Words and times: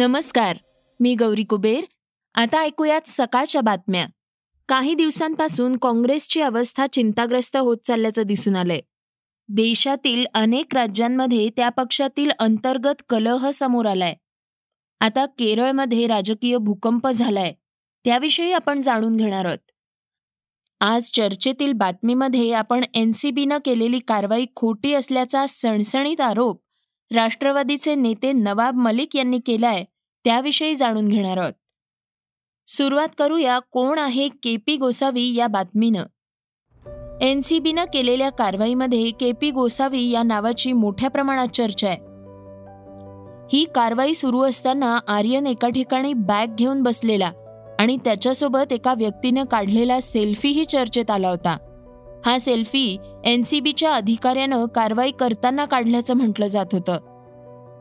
नमस्कार 0.00 0.56
मी 1.00 1.14
गौरी 1.14 1.44
कुबेर. 1.44 1.84
आता 2.34 2.60
ऐकूयात 2.60 3.00
सकाळच्या 3.06 3.60
बातम्या. 3.60 4.06
काही 4.68 4.94
दिवसांपासून 4.94 5.76
काँग्रेसची 5.76 6.40
अवस्था 6.40 6.86
चिंताग्रस्त 6.86 7.56
होत 7.56 7.76
चालल्याचं 7.84 8.22
दिसून 8.22 8.56
आलंय. 8.56 8.80
देशातील 9.48 10.26
अनेक 10.34 10.74
राज्यांमध्ये 10.74 11.50
त्या 11.56 11.68
पक्षातील 11.68 12.30
अंतर्गत 12.38 13.02
कलह 13.08 13.50
समोर 13.50 13.86
आलाय. 13.86 14.14
आता 15.00 15.26
केरळमध्ये 15.26 16.06
राजकीय 16.06 16.56
भूकंप 16.56 17.08
झालाय 17.08 17.52
त्याविषयी 18.04 18.52
आपण 18.52 18.80
जाणून 18.80 19.16
घेणार 19.16 19.44
आहोत. 19.44 19.70
आज 20.80 21.02
चर्चेतील 21.02 21.72
बातमीमध्ये 21.72 22.52
आपण 22.52 22.84
एनसीबीनं 22.94 23.58
केलेली 23.64 23.98
कारवाई 23.98 24.46
खोटी 24.54 24.94
असल्याचा 24.94 25.46
सणसणीत 25.46 26.20
आरोप 26.20 26.62
राष्ट्रवादीचे 27.12 27.94
नेते 27.94 28.32
नवाब 28.32 28.74
मलिक 28.74 29.16
यांनी 29.16 29.38
केलाय 29.38 29.84
त्याविषयी 30.24 30.74
जाणून 30.74 31.08
घेणार 31.08 31.36
आहोत. 31.38 31.52
सुरुवात 32.68 33.08
करूया 33.18 33.58
कोण 33.58 33.98
आहे 33.98 34.28
के 34.28 34.56
पी 34.56 34.76
गोसावी 34.76 35.34
या 35.34 35.46
बातमीनं. 35.46 36.04
एनसीबीनं 37.20 37.84
केलेल्या 37.84 38.30
कारवाईमध्ये 38.30 39.10
के 39.10 39.32
पी 39.32 39.50
गोसावी 39.50 40.10
या 40.10 40.22
नावाची 40.22 40.72
मोठ्या 40.72 41.10
प्रमाणात 41.10 41.48
चर्चा 41.48 41.88
आहे. 41.88 41.96
ही 43.52 43.64
कारवाई 43.74 44.14
सुरू 44.14 44.40
असताना 44.40 44.98
आर्यन 45.08 45.46
एका 45.46 45.68
ठिकाणी 45.68 46.14
बॅग 46.14 46.54
घेऊन 46.54 46.82
बसलेला 46.82 47.32
आणि 47.78 47.96
त्याच्यासोबत 47.96 48.72
एका 48.72 48.94
व्यक्तीनं 48.94 49.44
काढलेला 49.44 50.00
सेल्फीही 50.00 50.64
चर्चेत 50.64 51.10
आला 51.10 51.28
होता. 51.28 51.56
हा 52.26 52.38
सेल्फी 52.38 52.96
एन 53.24 53.42
सी 53.42 53.60
बीच्या 53.60 53.94
अधिकाऱ्यानं 53.94 54.66
कारवाई 54.66 55.10
करताना 55.10 55.64
काढल्याचं 55.64 56.14
म्हटलं 56.14 56.46
जात 56.46 56.66
होतं. 56.72 56.98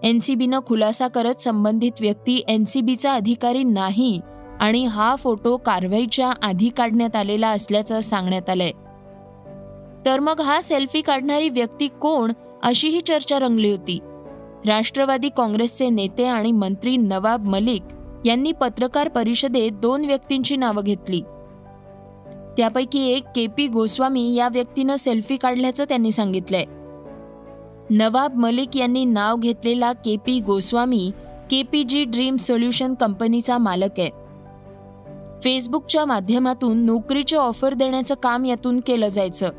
एन 0.03 0.19
सी 0.19 0.35
बीनं 0.35 0.59
खुलासा 0.67 1.07
करत 1.07 1.41
संबंधित 1.41 1.91
व्यक्ती 1.99 2.43
एन 2.47 2.63
सी 2.65 2.81
बीचा 2.81 3.13
अधिकारी 3.13 3.63
नाही 3.63 4.21
आणि 4.59 4.85
हा 4.85 5.15
फोटो 5.15 5.57
कारवाईच्या 5.57 6.31
आधी 6.41 6.69
काढण्यात 6.69 7.15
आलेला 7.15 7.49
असल्याचं 7.49 7.99
सांगण्यात 7.99 8.49
आलंय. 8.49 8.71
तर 10.05 10.19
मग 10.19 10.41
हा 10.41 10.61
सेल्फी 10.61 11.01
काढणारी 11.01 11.49
व्यक्ती 11.49 11.87
कोण 11.87 12.33
अशीही 12.63 13.01
चर्चा 13.01 13.39
रंगली 13.39 13.71
होती. 13.71 13.99
राष्ट्रवादी 14.65 15.29
काँग्रेसचे 15.37 15.89
नेते 15.89 16.25
आणि 16.25 16.51
मंत्री 16.51 16.97
नवाब 16.97 17.45
मलिक 17.45 17.81
यांनी 18.25 18.51
पत्रकार 18.51 19.07
परिषदेत 19.07 19.71
दोन 19.71 20.05
व्यक्तींची 20.05 20.57
नावं 20.57 20.83
घेतली. 20.83 21.21
त्यापैकी 22.59 23.07
एक 23.11 23.23
के 23.35 23.47
पी 23.47 23.67
गोस्वामी 23.67 24.35
या 24.35 24.49
व्यक्तीनं 24.49 24.95
सेल्फी 24.95 25.38
काढल्याचं 25.38 25.83
त्यांनी 25.83 26.11
सांगितलंय. 26.11 26.65
नवाब 27.89 28.35
मलिक 28.35 28.77
यांनी 28.77 29.05
नाव 29.05 29.38
घेतलेला 29.38 29.93
K 29.93 30.15
P 30.25 30.39
Goswami 30.39 31.11
K 31.52 31.63
P 31.71 31.83
G 31.83 32.03
dream 32.03 32.35
solution 32.35 32.93
कंपनीचा 32.93 33.57
मालक 33.57 33.99
आहे. 33.99 34.09
फेसबुकच्या 35.43 36.05
माध्यमातून 36.05 36.77
नोकरीची 36.77 37.35
ऑफर 37.35 37.73
देण्याचं 37.73 38.15
काम 38.15 38.45
यातून 38.45 38.80
केलं 38.80 39.07
जायचं. 39.07 39.49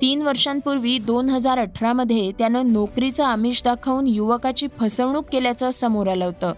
तीन 0.00 0.22
वर्षांपूर्वी 0.22 0.98
दोन 0.98 1.28
हजार 1.28 1.58
अठरामध्ये 1.58 2.32
त्यानं 2.38 2.72
नोकरीचं 2.72 3.24
आमिष 3.24 3.62
दाखवून 3.64 4.06
युवकाची 4.06 4.66
फसवणूक 4.80 5.24
केल्याचं 5.32 5.70
समोर 5.70 6.08
आलं 6.08 6.24
होतं. 6.24 6.52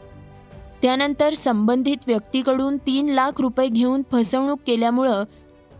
त्यानंतर 0.83 1.35
संबंधित 1.35 1.97
व्यक्तीकडून 2.07 2.77
तीन 2.77 3.09
लाख 3.09 3.41
रुपये 3.41 3.69
घेऊन 3.69 4.03
फसवणूक 4.13 4.61
केल्यामुळं 4.67 5.25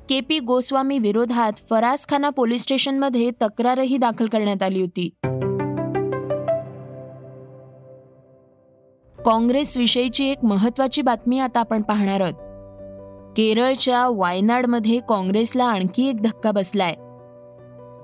के 0.09 0.21
पी 0.21 0.39
गोस्वामी 0.39 0.99
विरोधात 0.99 1.53
फरासखाना 1.71 2.31
पोलीस 2.31 2.63
स्टेशनमध्ये 2.63 3.31
तक्रारही 3.43 3.97
दाखल 3.97 4.27
करण्यात 4.27 4.63
आली 4.63 4.81
होती. 4.81 5.09
काँग्रेस 9.25 9.77
विषयीची 9.77 10.25
एक 10.25 10.45
महत्वाची 10.45 11.03
बातमी 11.03 11.39
आता 11.39 11.61
आपण 11.61 11.83
पाहणार 11.83 12.21
आहोत. 12.21 12.35
केरळच्या 13.37 14.09
वायनाडमध्ये 14.09 14.99
काँग्रेसला 15.09 15.65
आणखी 15.65 16.09
एक 16.09 16.23
धक्का 16.23 16.51
बसलाय. 16.51 16.95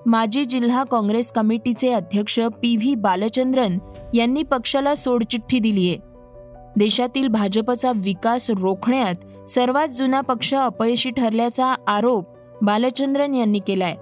माजी 0.07 0.45
जिल्हा 0.45 0.85
काँग्रेस 0.85 1.33
कमिटीचे 1.33 1.93
अध्यक्ष 1.93 2.41
पी 2.41 2.77
व्ही 2.77 2.95
बालचंद्रन 2.95 3.79
यांनी 4.15 4.43
पक्षाला 4.43 4.95
सोडचिठ्ठी 4.95 5.59
दिलीय. 5.59 5.97
देशातील 6.77 7.29
भाजपचा 7.29 7.93
विकास 7.97 8.51
रोखण्यात 8.51 9.15
सर्वात 9.51 9.89
जुना 9.89 10.21
पक्ष 10.21 10.55
अपयशी 10.55 11.11
ठरल्याचा 11.11 11.75
आरोप 11.87 12.27
बालचंद्रन 12.63 13.35
यांनी 13.35 13.59
केलाय. 13.59 13.95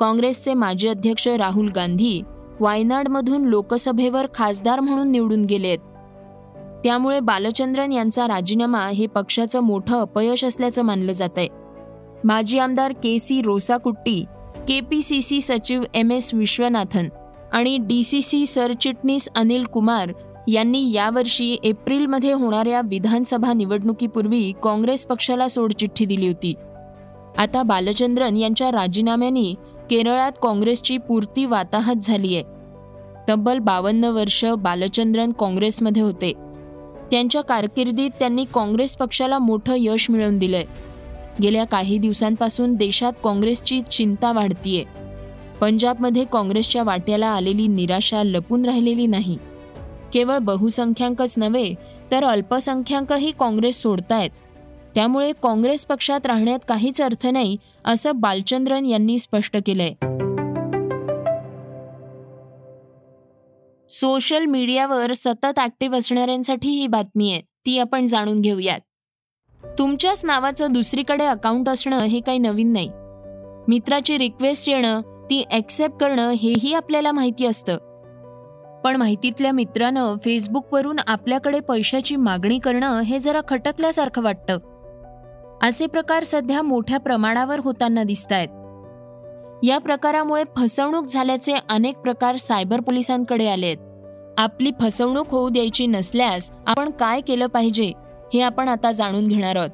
काँग्रेसचे 0.00 0.54
माजी 0.54 0.88
अध्यक्ष 0.88 1.28
राहुल 1.28 1.68
गांधी 1.68 2.22
वायनाडमधून 2.60 3.44
लोकसभेवर 3.44 4.26
खासदार 4.34 4.80
म्हणून 4.80 5.10
निवडून 5.10 5.44
गेलेत. 5.44 5.78
त्यामुळे 6.84 7.20
बालचंद्रन 7.20 7.92
यांचा 7.92 8.26
राजीनामा 8.28 8.86
हे 8.88 9.06
पक्षाचं 9.06 9.60
मोठं 9.60 10.00
अपयश 10.00 10.44
असल्याचं 10.44 10.82
मानलं 10.82 11.12
जात 11.12 11.38
आहे 11.38 11.48
माजी 12.24 12.58
आमदार 12.58 12.92
K 12.92 13.18
C 13.18 13.40
Rosakutty 13.42 14.24
K 14.68 14.80
P 14.80 15.02
C 15.02 15.20
C 15.22 15.40
सचिव 15.40 15.82
एम 15.94 16.10
एस 16.12 16.34
विश्वनाथन 16.34 17.08
आणि 17.52 17.78
डी 17.78 18.04
सी 18.04 18.22
सी 18.22 18.46
सरचिटणीस 18.46 19.28
अनिल 19.34 19.64
कुमार 19.64 20.12
यांनी 20.52 20.92
यावर्षी 20.92 21.56
एप्रिलमध्ये 21.64 22.32
होणाऱ्या 22.32 22.80
विधानसभा 22.80 23.52
निवडणुकीपूर्वी 23.52 24.52
काँग्रेस 24.62 25.06
पक्षाला 25.06 25.48
सोडचिठ्ठी 25.48 26.04
दिली 26.04 26.26
होती. 26.26 26.54
आता 27.38 27.62
बालचंद्रन 27.62 28.36
यांच्या 28.36 28.70
राजीनाम्याने 28.70 29.54
केरळात 29.90 30.32
काँग्रेसची 30.42 30.98
पुरती 30.98 31.44
वाताहत 31.44 31.94
झाली 32.02 32.34
आहे. 32.34 32.44
तब्बल 33.28 33.58
बावन्न 33.58 34.04
वर्ष 34.04 34.44
बालचंद्रन 34.44 35.32
काँग्रेसमध्ये 35.32 36.02
होते. 36.02 36.32
त्यांच्या 37.10 37.40
कारकिर्दीत 37.40 38.10
त्यांनी 38.18 38.44
काँग्रेस 38.54 38.96
पक्षाला 38.96 39.38
मोठं 39.38 39.74
यश 39.78 40.10
मिळवून 40.10 40.38
दिलंय. 40.38 40.64
गेल्या 41.42 41.64
काही 41.64 41.98
दिवसांपासून 41.98 42.74
देशात 42.74 43.12
काँग्रेसची 43.24 43.82
चिंता 43.82 44.32
वाढतीये. 44.32 44.84
पंजाबमध्ये 45.60 46.24
काँग्रेसच्या 46.32 46.82
वाट्याला 46.82 47.26
आलेली 47.26 47.66
निराशा 47.68 48.22
लपून 48.22 48.64
राहिलेली 48.64 49.06
नाही. 49.06 49.38
केवळ 50.12 50.38
बहुसंख्याकच 50.38 51.34
नव्हे 51.36 51.74
तर 52.10 52.24
अल्पसंख्याकही 52.24 53.30
काँग्रेस 53.30 53.82
सोडतायत. 53.82 54.30
त्यामुळे 54.94 55.32
काँग्रेस 55.42 55.86
पक्षात 55.86 56.26
राहण्यात 56.26 56.58
काहीच 56.68 57.02
अर्थ 57.02 57.26
नाही 57.26 57.56
असं 57.84 58.10
बालचंद्रन 58.14 58.86
यांनी 58.86 59.18
स्पष्ट 59.18 59.56
केलंय. 59.66 59.92
सोशल 63.88 64.44
मीडियावर 64.44 65.12
सतत 65.12 65.58
ऍक्टिव्ह 65.58 65.98
असणाऱ्यांसाठी 65.98 66.68
ही 66.68 66.86
बातमी 66.86 67.32
आहे 67.32 67.40
ती 67.66 67.78
आपण 67.78 68.06
जाणून 68.06 68.40
घेऊयात. 68.40 68.80
तुमच्याच 69.78 70.24
नावाचं 70.24 70.72
दुसरीकडे 70.72 71.24
अकाउंट 71.24 71.68
असणं 71.68 71.98
हे 71.98 72.20
काही 72.20 72.38
नवीन 72.38 72.72
नाही. 72.72 72.90
मित्राची 73.68 74.18
रिक्वेस्ट 74.18 74.68
येणं 74.68 75.00
ती 75.00 75.44
ॲक्सेप्ट 75.50 75.96
करणं 75.96 76.30
हेही 76.30 76.74
आपल्याला 76.74 77.12
माहिती 77.12 77.46
असतं. 77.46 77.89
पण 78.84 78.96
माहितीतल्या 78.96 79.52
मित्रानं 79.52 80.16
फेसबुकवरून 80.24 80.96
आपल्याकडे 81.06 81.60
पैशाची 81.60 82.16
मागणी 82.16 82.58
करणं 82.58 83.00
हे 83.00 83.18
जरा 83.18 83.40
खटकल्यासारखं 83.48 84.22
वाटतं. 84.22 84.58
असे 85.62 85.86
प्रकार 85.86 86.24
सध्या 86.24 86.62
मोठ्या 86.62 86.98
प्रमाणावर 86.98 87.60
होताना 87.60 88.02
दिसत 88.02 88.32
आहेत 88.32 88.48
या 89.62 89.78
प्रकारामुळे 89.78 90.44
फसवणूक 90.56 91.06
झाल्याचे 91.06 91.54
अनेक 91.68 91.96
प्रकार 91.96 92.36
सायबर 92.36 92.80
पोलिसांकडे 92.80 93.48
आलेत. 93.48 93.76
आपली 94.38 94.70
फसवणूक 94.80 95.30
होऊ 95.30 95.48
द्यायची 95.48 95.86
नसल्यास 95.86 96.50
आपण 96.66 96.90
काय 96.90 97.20
केलं 97.20 97.46
पाहिजे 97.46 97.92
हे 98.34 98.40
आपण 98.40 98.68
आता 98.68 98.92
जाणून 98.92 99.26
घेणार 99.28 99.56
आहोत. 99.56 99.70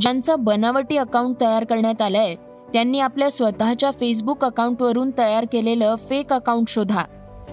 ज्यांचं 0.00 0.34
बनावटी 0.38 0.96
अकाउंट 0.96 1.40
तयार 1.40 1.64
करण्यात 1.64 2.02
आलंय 2.02 2.34
त्यांनी 2.72 3.00
आपल्या 3.00 3.30
स्वतःच्या 3.30 3.90
फेसबुक 3.90 4.44
अकाउंटवरून 4.44 5.10
तयार 5.18 5.46
केलेलं 5.52 5.94
फेक 5.94 6.32
अकाउंट 6.32 6.68
शोधा. 6.68 7.04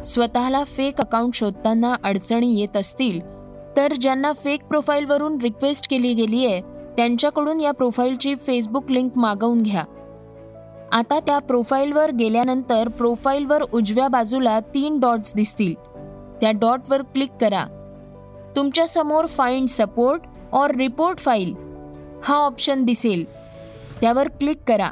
स्वतःला 0.03 0.63
फेक 0.63 1.01
अकाउंट 1.01 1.33
शोधताना 1.33 1.95
अडचणी 2.03 2.59
येत 2.59 2.77
असतील 2.77 3.19
तर 3.77 3.93
ज्यांना 3.93 4.31
फेक 4.33 4.63
प्रोफाईलवरून 4.63 5.37
रिक्वेस्ट 5.41 5.89
केली 5.89 6.13
गेली 6.13 6.45
आहे 6.45 6.61
त्यांच्याकडून 6.97 7.61
या 7.61 7.71
प्रोफाईलची 7.71 8.35
फेसबुक 8.35 8.91
लिंक 8.91 9.11
मागवून 9.15 9.61
घ्या. 9.61 9.83
आता 10.91 11.19
त्या 11.19 11.39
प्रोफाईलवर 11.39 12.11
गेल्यानंतर 12.11 12.87
प्रोफाईलवर 12.87 13.63
उजव्या 13.73 14.07
बाजूला 14.07 14.59
तीन 14.59 14.99
डॉट्स 14.99 15.31
दिसतील. 15.35 15.73
त्या 16.41 16.51
डॉटवर 16.51 17.01
क्लिक 17.01 17.31
करा. 17.41 17.65
तुमच्यासमोर 18.55 19.25
find 19.25 19.67
support 19.67 20.21
or 20.53 20.75
report 20.75 21.17
file 21.17 21.55
हा 22.23 22.35
ऑप्शन 22.35 22.83
दिसेल. 22.83 23.23
त्यावर 24.01 24.27
क्लिक 24.27 24.57
करा. 24.67 24.89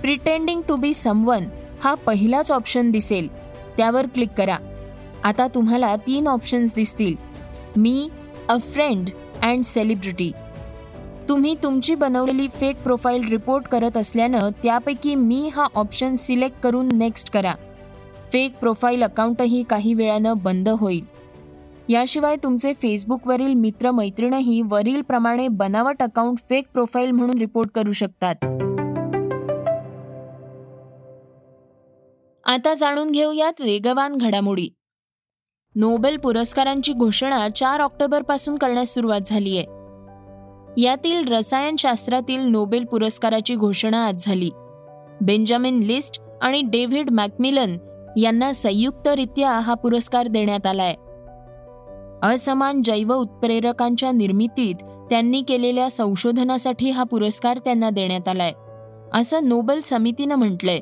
प्रिटेंडिंग 0.00 0.62
टू 0.68 0.76
बी 0.76 0.94
समवन 0.94 1.44
हा 1.84 1.94
पहिलाच 1.94 2.52
ऑप्शन 2.52 2.90
दिसेल. 2.90 3.39
त्यावर 3.80 4.06
क्लिक 4.06 4.28
करा. 4.38 4.56
आता 5.24 5.46
तुम्हाला 5.46 5.96
तीन 5.96 6.26
ऑप्शन्स 6.28 6.74
दिसतील. 6.74 7.14
Me 7.76 8.08
a 8.48 8.56
friend 8.58 9.10
and 9.42 9.64
celebrity 9.64 10.32
तुम्ही 11.28 11.54
तुमची 11.62 11.94
बनवलेली 11.94 12.48
फेक 12.48 12.82
प्रोफाईल 12.82 13.28
रिपोर्ट 13.28 13.64
करत 13.64 13.96
असल्यानं 13.96 14.48
त्यापैकी 14.62 15.14
मी 15.14 15.50
हा 15.56 15.66
ऑप्शन 15.74 16.14
सिलेक्ट 16.14 16.60
करून 16.60 16.88
नेक्स्ट 16.92 17.30
करा. 17.30 17.54
फेक 18.32 18.58
प्रोफाईल 18.58 19.02
अकाउंटही 19.02 19.62
काही 19.62 19.94
वेळानं 19.94 20.34
बंद 20.36 20.68
होईल. 20.68 21.04
याशिवाय 21.88 22.36
तुमचे 22.36 22.72
फेसबुकवरील 22.72 23.54
मित्रमैत्रिणही 23.54 24.60
वरीलप्रमाणे 24.60 24.92
वरील 24.92 25.02
प्रमाणे 25.02 25.48
बनावट 25.48 26.02
अकाउंट 26.02 26.38
फेक 26.38 26.64
प्रोफाईल 26.72 27.10
म्हणून 27.10 27.38
रिपोर्ट 27.38 27.70
करू 27.74 27.92
शकतात. 27.92 28.34
आता 32.50 32.74
जाणून 32.74 33.10
घेऊयात 33.10 33.60
वेगवान 33.60 34.16
घडामोडी. 34.16 34.68
नोबेल 35.74 36.16
पुरस्कारांची 36.16 36.92
घोषणा 36.92 37.48
चार 37.48 37.80
ऑक्टोबरपासून 37.80 38.56
करण्यास 38.56 38.94
सुरुवात 38.94 39.20
झाली 39.26 39.58
आहे 39.58 39.66
यातील 40.82 41.28
रसायनशास्त्रातील 41.28 42.40
नोबेल 42.40 42.84
पुरस्काराची 42.84 43.54
घोषणा 43.54 44.06
आज 44.06 44.26
झाली. 44.26 44.50
बेंजामिन 45.20 45.78
लिस्ट 45.78 46.20
आणि 46.42 46.62
डेव्हिड 46.62 47.10
मॅकमिलन 47.10 47.78
यांना 48.16 48.52
संयुक्तरित्या 48.52 49.50
हा 49.50 49.74
पुरस्कार 49.74 50.26
देण्यात 50.26 50.66
आलाय. 50.66 50.94
असमान 52.22 52.82
जैव 52.82 53.12
उत्प्रेरकांच्या 53.14 54.12
निर्मितीत 54.12 54.74
त्यांनी 55.10 55.42
केलेल्या 55.42 55.90
संशोधनासाठी 55.90 56.90
हा 56.90 57.02
पुरस्कार 57.02 57.58
त्यांना 57.58 57.90
देण्यात 57.90 58.28
आलाय. 58.28 58.52
असं 59.12 59.48
नोबेल 59.48 59.80
समितीनं 59.80 60.34
म्हटलंय. 60.34 60.80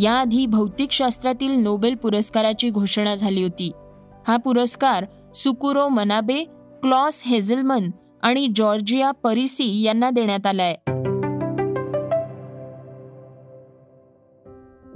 याआधी 0.00 0.46
भौतिकशास्त्रातील 0.46 1.50
नोबेल 1.50 1.94
पुरस्काराची 1.94 2.70
घोषणा 2.70 3.14
झाली 3.14 3.42
होती. 3.42 3.70
हा 4.28 4.36
पुरस्कार 4.36 5.04
सुकुरो 5.34 5.88
मनाबे 5.88 6.44
क्लॉस 6.82 7.22
हेझलमन 7.26 7.90
आणि 8.22 8.46
जॉर्जिया 8.54 9.10
परिसी 9.10 9.82
यांना 9.82 10.10
देण्यात 10.10 10.46
आलाय. 10.46 10.76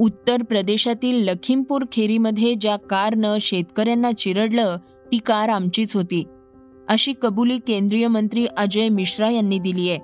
उत्तर 0.00 0.42
प्रदेशातील 0.42 1.28
लखीमपूर 1.28 1.84
खेरीमध्ये 1.92 2.54
ज्या 2.54 2.76
कारनं 2.76 3.36
शेतकऱ्यांना 3.40 4.12
चिरडलं 4.12 4.76
ती 5.12 5.18
कार 5.18 5.48
आमचीच 5.48 5.96
होती. 5.96 6.24
अशी 6.88 7.12
कबुली 7.22 7.58
केंद्रीय 7.58 8.08
मंत्री 8.08 8.46
अजय 8.56 8.88
मिश्रा 8.88 9.30
यांनी 9.30 9.58
दिली 9.58 9.90
आहे 9.90 9.98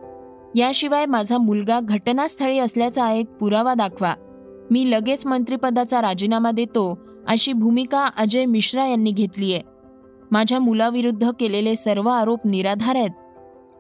याशिवाय 0.61 1.07
माझा 1.07 1.39
मुलगा 1.39 1.81
घटनास्थळी 1.81 2.59
असल्याचा 2.59 3.13
एक 3.13 3.27
पुरावा 3.29 3.75
दाखवा. 3.75 4.15
मी 4.71 4.91
लगेच 4.91 5.27
मंत्रिपदाचा 5.27 6.03
राजीनामा 6.03 6.51
देतो 6.51 6.99
अशी 7.29 7.53
भूमिका 7.53 8.09
अजय 8.17 8.45
मिश्रा 8.45 8.87
यांनी 8.87 9.11
घेतली 9.11 9.53
आहे. 9.53 9.63
माझ्या 10.31 10.59
मुलाविरुद्ध 10.59 11.31
केलेले 11.41 11.75
सर्व 11.75 12.09
आरोप 12.09 12.41
निराधार 12.45 12.97
आहेत. 12.97 13.11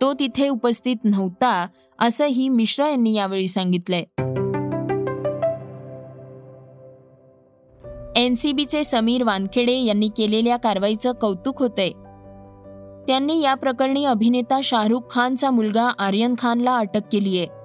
तो 0.01 0.13
तिथे 0.13 0.49
उपस्थित 0.49 0.97
नव्हता 1.05 1.67
असंही 1.99 2.49
मिश्रा 2.49 2.89
यांनी 2.89 3.15
यावेळी 3.15 3.49
सांगितलंय. 3.49 4.05
एनसीबीचे 8.17 8.85
समीर 8.85 9.25
वानखेडे 9.25 9.79
यांनी 9.79 10.09
केलेल्या 10.09 10.57
कारवाईचं 10.57 11.13
कौतुक 11.13 11.63
होतंय. 11.63 11.91
त्यांनी 13.07 13.43
या 13.43 13.55
प्रकरणी 13.55 14.05
अभिनेता 14.05 14.61
शाहरुख 14.65 15.01
खानचा 15.11 15.51
मुलगा 15.51 15.85
आर्यन 15.99 16.35
खानला 16.39 16.77
अटक 16.77 17.01
केली 17.13 17.39
आहे 17.39 17.64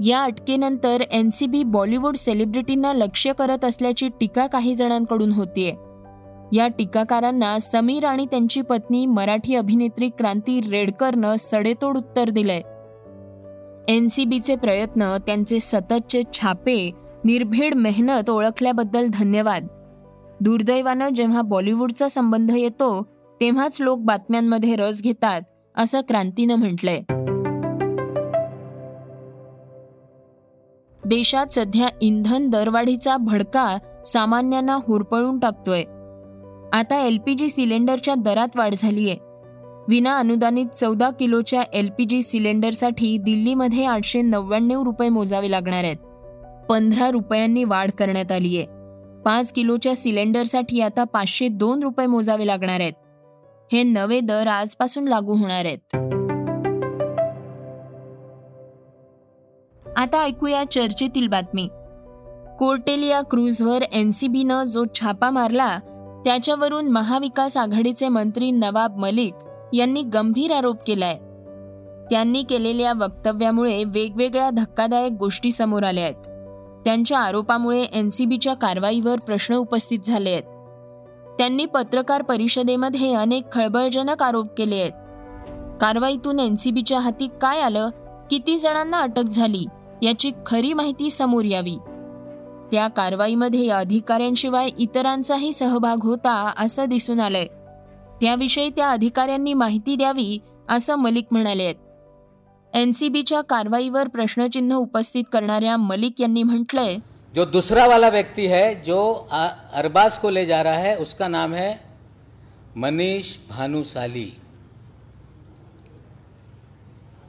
या 0.00 0.22
अटकेनंतर 0.22 1.00
एनसीबी 1.10 1.62
बॉलिवूड 1.62 2.16
सेलिब्रिटींना 2.16 2.92
लक्ष्य 2.92 3.32
करत 3.32 3.64
असल्याची 3.64 4.08
टीका 4.20 4.46
काही 4.46 4.74
जणांकडून 4.74 5.32
होतीये. 5.32 5.72
या 6.52 6.68
टीकाकारांना 6.68 7.58
समीर 7.58 8.04
आणि 8.04 8.26
त्यांची 8.26 8.62
पत्नी 8.62 9.06
मराठी 9.06 9.54
अभिनेत्री 9.54 10.08
क्रांती 10.08 10.60
रेडकरनं 10.60 11.34
सडेतोड 11.38 11.96
उत्तर 11.98 12.30
दिलंय. 12.30 12.60
एनसीबीचे 13.88 14.56
प्रयत्न 14.56 15.16
त्यांचे 15.26 15.60
सततचे 15.60 16.22
छापे 16.32 16.90
निर्भीड 17.24 17.74
मेहनत 17.74 18.30
ओळखल्याबद्दल 18.30 19.06
धन्यवाद. 19.12 19.66
दुर्दैवानं 20.40 21.08
जेव्हा 21.08 21.42
बॉलिवूडचा 21.42 22.08
संबंध 22.08 22.52
येतो 22.56 23.02
तेव्हाच 23.40 23.80
लोक 23.80 23.98
बातम्यांमध्ये 23.98 24.76
रस 24.76 25.02
घेतात 25.02 25.40
असं 25.76 26.00
क्रांतीनं 26.00 26.54
म्हटलंय. 26.54 27.00
देशात 31.06 31.46
सध्या 31.52 31.88
इंधन 32.00 32.48
दरवाढीचा 32.50 33.16
भडका 33.16 33.78
सामान्यांना 34.06 34.78
होरपळून 34.88 35.38
टाकतोय. 35.38 35.82
आता 36.72 37.04
एलपीजी 37.06 37.48
सिलेंडरच्या 37.48 38.14
दरात 38.14 38.56
वाढ 38.56 38.74
झालीय. 38.78 39.14
विना 39.88 40.18
अनुदानित 40.18 40.66
चौदा 40.66 41.10
किलोच्या 41.10 41.62
एलपीजी 41.72 42.22
सिलेंडरसाठी 42.22 43.18
दिल्लीमध्ये 43.18 43.84
आठशे 43.84 44.22
नव्याण्णव 44.22 44.82
रुपये 44.82 45.08
मोजावे 45.08 45.50
लागणार 45.50 45.84
आहेत. 45.84 45.96
पंधरा 46.68 47.10
रुपयांनी 47.10 47.64
वाढ 47.64 47.90
करण्यात 47.90 48.32
आली 48.32 48.56
आहे 48.56 48.66
पाच 49.24 49.52
किलोच्या 49.52 49.94
सिलेंडरसाठी 49.96 50.80
आता 50.80 51.04
पाचशे 51.04 51.48
दोन 51.48 51.82
रुपये 51.82 52.06
मोजावे 52.06 52.46
लागणार 52.46 52.80
आहेत. 52.80 52.92
हे 53.72 53.82
नवे 53.82 54.20
दर 54.20 54.46
आजपासून 54.46 55.08
लागू 55.08 55.34
होणार 55.34 55.64
आहेत. 55.64 55.96
आता 59.96 60.22
ऐकूया 60.22 60.64
चर्चेतील 60.70 61.28
बातमी. 61.28 61.68
कोर्टेलिया 62.58 63.20
क्रूजवर 63.20 63.82
एनसीबीनं 63.82 64.64
जो 64.64 64.84
छापा 64.94 65.30
मारला 65.30 65.78
त्याच्यावरून 66.24 66.88
महाविकास 66.88 67.56
आघाडीचे 67.56 68.08
मंत्री 68.08 68.50
नवाब 68.50 68.96
मलिक 68.96 69.34
यांनी 69.72 70.02
गंभीर 70.02 70.52
आरोप 70.52 70.76
केलाय. 70.86 71.14
त्यांनी 72.10 72.42
केलेल्या 72.42 72.92
वक्तव्यामुळे 72.92 73.84
वेगवेगळ्या 73.84 74.50
धक्कादायक 74.50 75.12
गोष्टी 75.12 75.52
समोर 75.52 75.82
आल्या 75.82 76.04
आहेत. 76.04 76.14
त्यांच्या 76.84 77.18
आरोपामुळे 77.18 77.82
एनसीबीच्या 77.82 78.54
कारवाईवर 78.54 79.18
प्रश्न 79.18 79.54
उपस्थित 79.54 79.98
झाले 80.04 80.30
आहेत. 80.30 80.42
त्यांनी 81.38 81.66
पत्रकार 81.66 82.22
परिषदेमध्ये 82.22 83.14
अनेक 83.14 83.52
खळबळजनक 83.52 84.22
आरोप 84.22 84.46
केले 84.58 84.76
आहेत. 84.76 84.92
कारवाईतून 85.80 86.38
एनसीबीच्या 86.38 86.98
हाती 86.98 87.28
काय 87.40 87.60
आलं? 87.60 87.88
किती 88.30 88.58
जणांना 88.58 89.00
अटक 89.00 89.22
झाली? 89.22 89.64
याची 90.02 90.30
खरी 90.46 90.72
माहिती 90.72 91.10
समोर 91.10 91.44
यावी. 91.44 91.76
त्या 92.72 92.86
कारवाईमध्ये 92.88 93.68
अधिकाऱ्यांशिवाय 93.68 94.68
इतरांचाही 94.78 95.52
सहभाग 95.52 96.02
होता 96.02 96.52
असं 96.58 96.84
दिसून 96.84 97.20
आलंय. 97.20 97.46
त्याविषयी 98.20 98.70
त्या 98.70 98.90
अधिकाऱ्यांनी 98.90 99.54
माहिती 99.54 99.96
द्यावी 99.96 100.38
असं 100.68 100.96
मलिक 100.96 101.24
म्हणाले 101.30 101.62
आहेत. 101.62 101.74
एनसीबीच्या 102.72 103.40
कारवाईवर 103.40 104.08
प्रश्नचिन्ह 104.08 104.76
उपस्थित 104.76 105.24
करणाऱ्या 105.32 105.76
मलिक 105.76 106.20
यांनी 106.20 106.42
म्हटलंय 106.42 106.96
जो 107.34 107.44
दूसरा 107.44 107.86
वाला 107.86 108.08
व्यक्ती 108.08 108.46
है 108.46 108.74
जो 108.74 109.28
अरबाज 109.74 110.18
को 110.18 110.30
ले 110.30 110.44
जा 110.46 110.62
रहा 110.62 110.78
है 110.78 110.96
उसका 110.96 111.28
नाम 111.28 111.54
है 111.54 111.72
मनीष 112.76 113.36
भानुशाली 113.50 114.30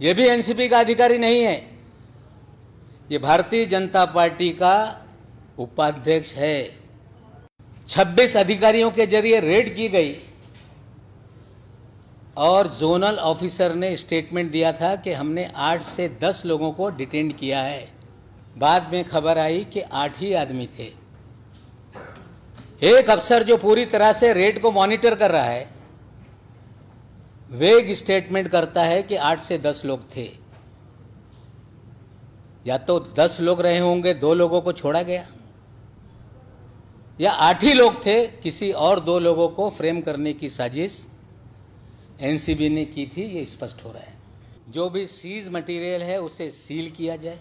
ये 0.01 0.13
भी 0.13 0.27
एनसीपी 0.27 0.67
का 0.67 0.79
अधिकारी 0.79 1.17
नहीं 1.17 1.45
है। 1.45 1.74
ये 3.11 3.17
भारतीय 3.17 3.65
जनता 3.65 4.05
पार्टी 4.05 4.49
का 4.49 5.05
उपाध्यक्ष 5.59 6.33
है। 6.33 6.77
26 7.87 8.37
अधिकारियों 8.37 8.91
के 8.91 9.05
ज़रिए 9.07 9.39
रेड 9.39 9.75
की 9.75 9.87
गई। 9.87 10.15
और 12.37 12.67
जोनल 12.67 13.15
ऑफिसर 13.15 13.75
ने 13.75 13.95
स्टेटमेंट 13.97 14.51
दिया 14.51 14.71
था 14.71 14.95
कि 14.95 15.13
हमने 15.13 15.51
आठ 15.55 15.81
से 15.81 16.17
दस 16.21 16.41
लोगों 16.45 16.71
को 16.71 16.89
डिटेंड 16.89 17.33
किया 17.33 17.61
है। 17.61 17.87
बाद 18.57 18.89
में 18.93 19.03
खबर 19.05 19.37
आई 19.37 19.63
कि 19.63 19.81
आठ 19.81 20.19
ही 20.19 20.33
आदमी 20.33 20.69
थे। 20.79 20.91
एक 22.81 23.09
अफसर 23.09 23.43
जो 23.43 23.57
पूरी 23.57 23.85
तरह 23.85 24.13
से 24.13 24.33
रेड 24.33 24.61
को 24.61 24.71
मॉनिटर 24.71 25.15
कर 25.15 25.31
रहा 25.31 25.43
है, 25.43 25.69
वेग 27.49 27.93
स्टेटमेंट 27.93 28.47
करता 28.47 28.83
है 28.83 29.03
कि 29.03 29.15
आठ 29.15 29.39
से 29.39 29.57
दस 29.57 29.81
लोग 29.85 30.15
थे। 30.17 30.44
या 32.67 32.77
तो 32.77 32.99
दस 32.99 33.37
लोग 33.41 33.61
रहे 33.61 33.77
होंगे, 33.77 34.13
दो 34.13 34.33
लोगों 34.33 34.61
को 34.61 34.73
छोड़ा 34.73 35.01
गया। 35.01 35.27
या 37.21 37.31
आठ 37.31 37.63
ही 37.63 37.73
लोग 37.73 38.05
थे, 38.05 38.27
किसी 38.27 38.71
और 38.71 38.99
दो 38.99 39.19
लोगों 39.19 39.49
को 39.49 39.69
फ्रेम 39.69 40.01
करने 40.01 40.33
की 40.33 40.49
साजिश 40.49 41.11
एनसीबी 42.21 42.69
ने 42.69 42.85
की 42.85 43.11
थी, 43.17 43.21
ये 43.21 43.45
स्पष्ट 43.45 43.85
हो 43.85 43.91
रहा 43.91 44.03
है। 44.03 44.13
जो 44.69 44.89
भी 44.89 45.07
सीज 45.07 45.49
मटेरियल 45.49 46.03
है, 46.03 46.21
उसे 46.21 46.51
सील 46.51 46.89
किया 46.89 47.15
जाए। 47.15 47.39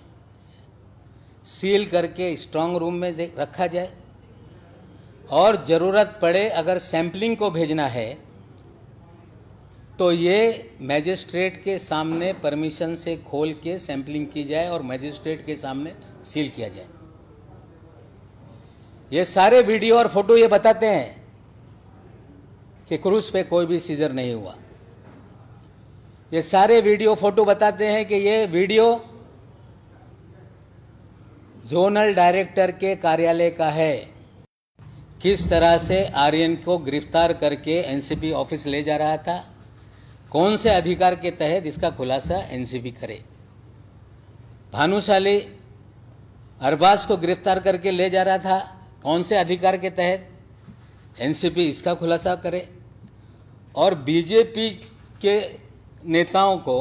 सील 1.47 1.87
करके 1.87 2.37
स्ट्रांग 2.37 2.77
रूम 2.77 2.95
में 2.95 3.37
रखा 3.39 3.67
जाए। 3.67 3.95
और 5.31 5.65
ज़रूरत 5.65 6.19
पड़े, 6.23 6.49
अगर 6.49 6.79
सैंपलिंग 6.79 7.37
को 7.37 7.51
भेजना 7.51 7.87
है 7.87 8.24
तो 9.99 10.11
ये 10.13 10.71
मैजिस्ट्रेट 10.83 11.63
के 11.65 11.79
सामने 11.79 12.33
परमिशन 12.33 12.95
से 12.95 13.17
खोल 13.27 13.53
के 13.65 13.79
सैंपलिंग 13.79 14.27
की 14.27 14.45
जाए 14.45 14.69
और 14.69 14.83
मैजिस्ट्रेट 14.83 15.45
के 15.47 15.57
सामने 15.57 15.95
सील 16.25 16.49
किया 16.51 16.69
जाए। 16.69 16.87
ये 19.11 19.25
सारे 19.25 19.61
वीडियो 19.63 19.99
और 19.99 20.09
फ़ोटो 20.09 20.37
ये 20.37 20.47
बताते 20.47 20.87
हैं 20.87 21.23
कि 22.89 22.97
क्रूज 22.99 23.31
पे 23.31 23.43
कोई 23.45 23.67
भी 23.67 23.79
सीजर 23.81 24.13
नहीं 24.13 24.35
हुआ। 24.35 24.57
ये 26.33 26.43
सारे 26.43 26.81
वीडियो 26.81 27.15
फ़ोटो 27.15 27.45
बताते 27.45 27.89
हैं 27.89 28.05
कि 28.07 28.15
ये 28.17 28.45
वीडियो 28.49 28.91
जोनल 31.67 32.15
डायरेक्टर 32.15 32.71
के 32.73 32.95
कार्यालय 32.97 33.51
का 33.51 33.69
है। 33.71 33.95
किस 35.23 35.49
तरह 35.51 35.79
से 35.79 36.05
आर्यन 36.19 36.57
को 36.57 36.79
गिरफ़्तार 36.81 37.33
करके 37.33 37.81
एनसीपी 37.83 38.33
ऑफ़िस 38.35 38.67
ले 38.67 38.83
जा 38.83 38.97
रहा 38.97 39.17
था? 39.19 39.43
कौन 40.33 40.57
से 40.57 40.71
अधिकार 40.71 41.15
के 41.15 41.31
तहत 41.33 41.67
इसका 41.67 41.91
खुलासा 41.91 42.37
एनसीबी 42.51 42.91
करे? 42.91 43.21
भानुशाली 44.73 45.37
अरबाज 46.61 47.05
को 47.07 47.17
गिरफ़्तार 47.17 47.61
करके 47.61 47.91
ले 47.91 48.09
जा 48.11 48.23
रहा 48.23 48.39
था, 48.39 48.59
कौन 49.03 49.23
से 49.23 49.37
अधिकार 49.37 49.77
के 49.77 49.91
तहत? 49.91 50.29
एनसीपी 51.21 51.65
इसका 51.65 51.95
खुलासा 51.95 52.35
करे। 52.37 52.69
और 53.75 53.95
बीजेपी 53.95 54.69
के 55.23 55.41
नेताओं 56.07 56.57
को, 56.59 56.81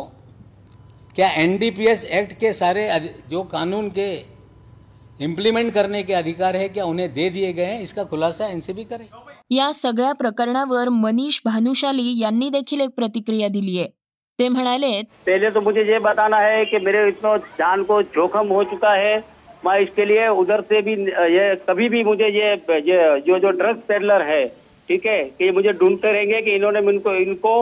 क्या 1.16 1.30
एनडीपीएस 1.32 2.06
एक्ट 2.06 2.34
के 2.40 2.54
सारे 2.54 2.90
जो 3.30 3.44
कानून 3.46 3.90
के 3.90 4.14
इम्प्लिमेंट 5.20 5.74
करने 5.74 6.04
के 6.04 6.14
अधिकार 6.14 6.56
है, 6.58 6.70
क्या 6.70 6.86
उन्हें 6.86 7.14
दे 7.14 7.30
दिए 7.30 7.54
गए 7.54 7.66
हैं, 7.66 7.80
इसका 7.82 8.04
खुलासा 8.04 8.48
एनसीबी 8.48 8.84
करे? 8.84 9.10
या 9.54 9.72
सगळ्या 9.74 10.12
प्रकरणावर 10.14 10.90
मनीष 10.90 11.40
भानुशाली 11.46 12.20
यांनी 12.20 12.50
देखील 12.50 12.82
एक 12.82 12.90
प्रतिक्रिया 12.98 13.48
दिली 13.48 13.78
आहे. 13.80 13.88
ते 14.40 14.48
म्हणाले 14.50 15.02
पहले 15.26 15.50
तो 15.50 15.62
मुझे 15.62 15.82
ये 15.88 15.98
बताना 16.00 16.38
है 16.40 16.64
कि 16.66 16.78
मेरे 16.86 17.08
इतना 17.08 17.36
जान 17.60 17.84
को 17.84 18.02
जोखम 18.16 18.48
हो 18.50 18.64
चुका 18.72 18.94
है। 18.94 19.18
मैं 19.66 19.78
इसके 19.80 20.08
लिए 20.08 20.28
उधर 20.30 20.62
से 20.70 20.82
भी 20.82 20.94
ये 21.34 21.54
कभी 21.68 21.90
भी 21.90 22.04
मुझे 22.04 22.28
ये 22.30 22.50
ये 22.88 23.20
जो 23.28 23.38
जो 23.40 23.50
ड्रग्स 23.52 23.82
पेडलर 23.88 24.22
है 24.22 24.46
ठीक 24.90 25.06
है 25.06 25.24
कि 25.38 25.52
मुझे 25.52 25.72
ढूंढते 25.74 26.12
रहेंगे 26.12 26.42
कि 26.42 26.56
इन्होंने 26.56 26.80
इनको 26.92 27.14
इनको 27.18 27.54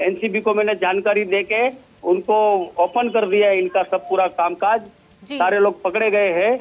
एनसीबी 0.00 0.40
को 0.40 0.54
मैंने 0.54 0.74
जानकारी 0.76 1.24
दे 1.26 1.42
के 1.44 1.66
उनको 2.08 2.36
ओपन 2.84 3.08
कर 3.10 3.28
दिया 3.28 3.48
है 3.48 3.58
इनका 3.58 3.82
सब 3.90 4.08
पूरा 4.08 4.26
कामकाज। 4.36 4.80
सारे 5.22 5.58
लोग 5.60 5.82
पकड़े 5.82 6.10
गए 6.10 6.30
हैं। 6.34 6.54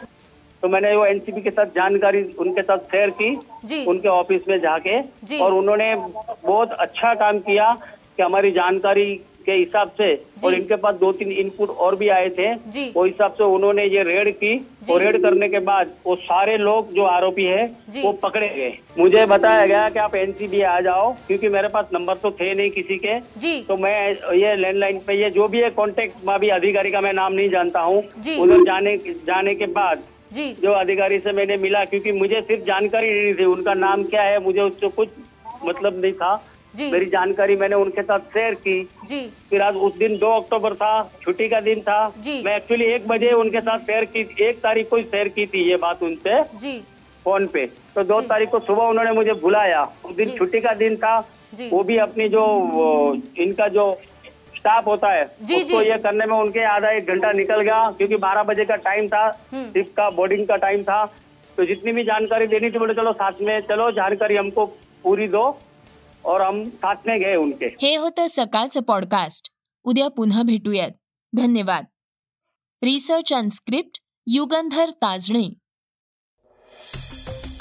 तो 0.63 0.68
मैंने 0.70 0.96
वो 0.96 1.06
एनसीबी 1.06 1.41
के 1.41 1.51
साथ 1.51 1.65
जानकारी 1.75 2.24
उनके 2.39 2.62
साथ 2.62 2.77
शेयर 2.91 3.10
की 3.22 3.86
उनके 3.86 4.08
ऑफ़िस 4.10 4.48
में 4.50 4.60
जाके। 4.62 5.00
और 5.39 5.53
उन्होंने 5.53 5.94
बहुत 5.96 6.72
अच्छा 6.80 7.13
काम 7.15 7.39
किया 7.41 7.74
कि 8.18 8.24
हमारी 8.24 8.51
जानकारी 8.51 9.13
के 9.46 9.51
हिसाब 9.51 9.91
से 9.98 10.13
और 10.44 10.53
इनके 10.53 10.75
पास 10.75 10.96
दो 10.96 11.12
तीन 11.12 11.32
इनपुट 11.34 11.70
और 11.84 11.96
भी 11.96 12.08
आए 12.10 12.30
थे 12.30 12.51
वो 12.91 13.06
हिसाब 13.06 13.32
से 13.34 13.44
उन्होंने 13.46 13.84
ये 13.86 14.03
रेड 14.03 14.30
की 14.34 14.53
और 14.89 15.01
रेड 15.01 15.22
करने 15.24 15.48
के 15.50 15.60
बाद 15.62 15.94
वो 16.06 16.15
सारे 16.18 16.58
लोग 16.58 16.91
जो 16.94 17.03
आरोपी 17.06 17.44
है 17.46 17.65
वो 17.96 18.12
पकड़े 18.24 18.48
गए। 18.50 18.72
मुझे 18.98 19.25
बताया 19.25 19.65
गया 19.65 19.88
कि 19.89 20.00
आप 20.00 20.15
एनसीबी 20.15 20.62
आ 20.63 20.80
जाओ 20.82 21.12
क्योंकि 21.27 21.50
मेरे 21.50 21.68
पास 21.68 21.89
नंबर 21.94 22.18
तो 22.18 22.32
थे 22.32 22.53
नहीं 22.53 22.70
किसी 22.72 22.98
के। 22.98 23.20
तो 23.62 23.77
मैं 23.77 23.98
ये 24.36 24.56
लैंडलाइन 24.56 25.00
पे 25.08 25.20
ये 25.22 25.30
जो 25.32 25.48
भी 25.48 25.62
है 25.62 25.70
कॉन्टेक्ट 25.72 26.25
में 26.27 26.38
भी 26.39 26.50
अधिकारी 26.51 26.91
का 26.91 27.01
मैं 27.01 27.13
नाम 27.13 27.34
नहीं 27.34 27.50
जानता 27.50 27.80
हूँ। 27.82 27.98
उधर 28.38 28.63
जाने 28.63 28.98
जाने 29.25 29.56
के 29.56 29.65
बाद 29.74 30.03
जी। 30.33 30.51
जो 30.61 30.71
अधिकारी 30.71 31.19
से 31.19 31.31
मैंने 31.31 31.57
मिला 31.57 31.83
क्योंकि 31.85 32.11
मुझे 32.11 32.39
सिर्फ़ 32.41 32.63
जानकारी 32.63 33.09
नहीं 33.13 33.33
थी। 33.33 33.45
उनका 33.45 33.73
नाम 33.73 34.03
क्या 34.03 34.21
है 34.21 34.39
मुझे 34.43 34.61
उससे 34.61 34.88
कुछ 34.89 35.09
मतलब 35.65 36.01
नहीं 36.01 36.13
था। 36.13 36.35
जी। 36.75 36.89
मेरी 36.91 37.05
जानकारी 37.05 37.55
मैंने 37.55 37.75
उनके 37.75 38.01
साथ 38.01 38.19
शेयर 38.33 38.53
की। 38.53 38.81
जी। 39.07 39.19
फिर 39.50 39.61
आज 39.61 39.75
उस 39.77 39.97
दिन 39.97 40.17
दो 40.17 40.27
अक्टूबर 40.31 40.73
था 40.73 40.91
छुट्टी 41.21 41.47
का 41.50 41.59
दिन 41.61 41.79
था। 41.79 42.13
जी। 42.19 42.41
मैं 42.43 42.55
एक्चुअली 42.55 42.85
एक 42.85 43.07
बजे 43.07 43.31
उनके 43.31 43.61
साथ 43.61 43.79
शेयर 43.79 44.05
की 44.05 44.21
एक 44.39 44.59
तारीख 44.59 44.89
को 44.89 45.01
शेयर 45.01 45.27
की 45.27 45.45
थी 45.45 45.69
ये 45.69 45.77
बात 45.77 46.03
उनसे। 46.03 46.41
जी। 46.59 46.77
फ़ोन 47.25 47.47
पे। 47.47 47.65
तो 47.95 48.03
दो 48.03 48.21
तारीख 48.21 48.50
को 48.50 48.59
सुबह 48.59 48.83
उन्होंने 48.83 49.11
मुझे 49.11 49.33
बुलाया। 49.33 49.83
उस 50.05 50.15
दिन 50.15 50.29
छुट्टी 50.29 50.59
का 50.61 50.73
दिन 50.73 50.95
था। 50.95 51.17
वो 51.71 51.83
भी 51.83 51.97
अपनी 51.97 52.27
जो 52.29 52.41
इनका 53.38 53.67
जो 53.67 53.85
स्टाफ 54.62 54.86
होता 54.86 55.10
है। 55.10 55.36
जी, 55.41 55.63
उसको 55.63 55.84
जी. 55.84 55.89
ये 55.89 55.98
करने 55.98 56.25
में 56.25 56.38
उनके 56.38 56.60
आधा 56.60 56.89
एक 56.89 57.06
घंटा 57.06 57.32
निकल 57.32 57.62
गया 57.62 57.91
क्योंकि 57.91 58.15
12 58.15 58.44
बजे 58.44 58.65
का 58.65 58.75
टाइम 58.75 59.08
था 59.08 59.32
शिफ्ट 59.32 59.56
हम्म। 59.56 59.82
का 59.82 60.10
बोर्डिंग 60.10 60.48
का 60.48 60.56
टाइम 60.56 60.84
था। 60.84 61.06
तो 61.58 61.65
जितनी 61.65 61.91
भी 61.91 62.03
जानकारी 62.03 62.48
देनी 62.48 62.72
थी 62.72 62.80
बोले 62.80 62.94
चलो 62.94 63.13
साथ 63.13 63.32
में 63.41 63.62
चलो 63.62 63.91
जानकारी 63.91 64.36
हमको 64.36 64.65
पूरी 65.03 65.27
दो। 65.27 65.60
और 66.25 66.41
हम 66.41 66.70
साथ 66.70 66.96
में 67.08 67.20
गए 67.20 67.36
उनके। 67.36 67.65
हे 67.65 67.96
होतं 67.96 68.27
सकाळचं 68.27 68.82
पॉडकास्ट 68.82 69.50
उद्या 69.84 70.10
पुन्हा 70.10 70.44
भेटूयात। 70.44 70.89
धन्यवाद। 71.36 71.88
Research 72.84 73.34
and 73.34 73.51
script 73.51 73.98
Yugandhar 74.27 74.89
Tajane. 74.89 75.61